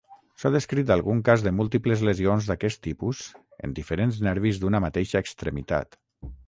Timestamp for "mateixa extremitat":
4.89-6.01